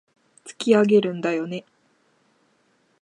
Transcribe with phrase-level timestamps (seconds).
[0.45, 1.63] 突き上げるんだよね